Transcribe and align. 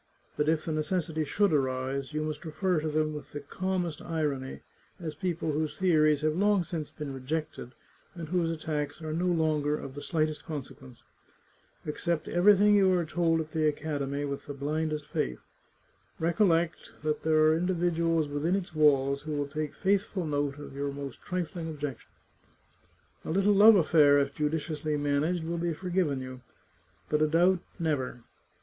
But 0.35 0.49
if 0.49 0.65
the 0.65 0.71
necessity 0.71 1.23
should 1.25 1.53
arise, 1.53 2.11
you 2.11 2.23
must 2.23 2.43
refer 2.43 2.79
to 2.79 2.87
them 2.89 3.13
with 3.13 3.33
the 3.33 3.39
calmest 3.39 4.01
irony, 4.01 4.61
as 4.99 5.13
people 5.13 5.51
whose 5.51 5.77
theories 5.77 6.21
have 6.21 6.35
long 6.35 6.63
since 6.63 6.89
been 6.89 7.13
rejected, 7.13 7.73
and 8.15 8.27
whose 8.29 8.49
attacks 8.49 8.99
are 9.03 9.13
no 9.13 9.27
longer 9.27 9.77
of 9.77 9.93
the 9.93 10.01
slightest 10.01 10.43
consequence. 10.43 11.03
Accept 11.85 12.27
everything 12.27 12.73
you 12.73 12.91
are 12.97 13.05
told 13.05 13.41
at 13.41 13.51
the 13.51 13.67
academy 13.67 14.25
with 14.25 14.47
the 14.47 14.55
blindest 14.55 15.05
faith. 15.05 15.37
Recollect 16.17 16.93
that 17.03 17.21
there 17.21 17.37
are 17.45 17.55
individuals 17.55 18.27
within 18.27 18.55
its 18.55 18.73
walls 18.73 19.21
who 19.21 19.33
will 19.33 19.47
take 19.47 19.75
faithful 19.75 20.25
note 20.25 20.57
of 20.57 20.75
your 20.75 20.91
most 20.91 21.21
trifling 21.21 21.69
objections. 21.69 22.15
A 23.23 23.29
little 23.29 23.53
love 23.53 23.75
afTair, 23.75 24.19
if 24.19 24.33
ju 24.33 24.49
diciously 24.49 24.97
managed, 24.99 25.43
will 25.43 25.59
be 25.59 25.75
forgiven 25.75 26.21
you, 26.21 26.41
but 27.07 27.21
a 27.21 27.27
doubt, 27.27 27.59
never 27.77 28.23